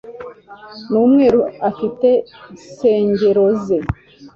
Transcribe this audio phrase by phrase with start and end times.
[0.89, 1.39] Ni umweru
[1.69, 3.77] afite ku nsengero ze